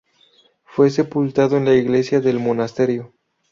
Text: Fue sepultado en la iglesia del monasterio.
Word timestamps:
Fue 0.63 0.89
sepultado 0.89 1.57
en 1.57 1.65
la 1.65 1.75
iglesia 1.75 2.19
del 2.21 2.39
monasterio. 2.39 3.13